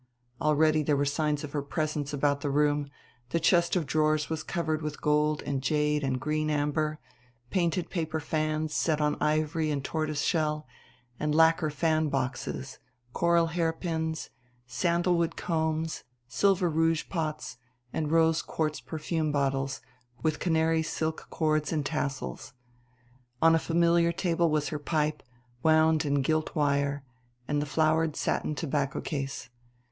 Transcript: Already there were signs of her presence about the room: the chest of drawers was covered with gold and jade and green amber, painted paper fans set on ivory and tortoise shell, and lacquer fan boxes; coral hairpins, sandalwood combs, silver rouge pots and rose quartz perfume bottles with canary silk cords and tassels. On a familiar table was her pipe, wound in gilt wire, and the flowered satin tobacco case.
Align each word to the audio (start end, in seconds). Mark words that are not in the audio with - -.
Already 0.41 0.81
there 0.81 0.97
were 0.97 1.05
signs 1.05 1.43
of 1.43 1.51
her 1.51 1.61
presence 1.61 2.11
about 2.11 2.41
the 2.41 2.49
room: 2.49 2.89
the 3.29 3.39
chest 3.39 3.75
of 3.75 3.85
drawers 3.85 4.31
was 4.31 4.41
covered 4.41 4.81
with 4.81 4.99
gold 4.99 5.43
and 5.43 5.61
jade 5.61 6.03
and 6.03 6.19
green 6.19 6.49
amber, 6.49 6.99
painted 7.51 7.87
paper 7.91 8.19
fans 8.19 8.73
set 8.73 8.99
on 8.99 9.15
ivory 9.21 9.69
and 9.69 9.85
tortoise 9.85 10.23
shell, 10.23 10.65
and 11.19 11.35
lacquer 11.35 11.69
fan 11.69 12.09
boxes; 12.09 12.79
coral 13.13 13.49
hairpins, 13.53 14.31
sandalwood 14.65 15.35
combs, 15.37 16.03
silver 16.27 16.67
rouge 16.67 17.03
pots 17.07 17.57
and 17.93 18.11
rose 18.11 18.41
quartz 18.41 18.79
perfume 18.81 19.31
bottles 19.31 19.81
with 20.23 20.39
canary 20.39 20.81
silk 20.81 21.27
cords 21.29 21.71
and 21.71 21.85
tassels. 21.85 22.53
On 23.39 23.53
a 23.53 23.59
familiar 23.59 24.11
table 24.11 24.49
was 24.49 24.69
her 24.69 24.79
pipe, 24.79 25.21
wound 25.61 26.05
in 26.05 26.23
gilt 26.23 26.55
wire, 26.55 27.03
and 27.47 27.61
the 27.61 27.67
flowered 27.67 28.15
satin 28.15 28.55
tobacco 28.55 28.99
case. 28.99 29.51